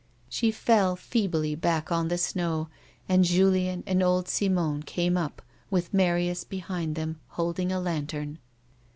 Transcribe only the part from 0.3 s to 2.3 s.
fell feebly back on the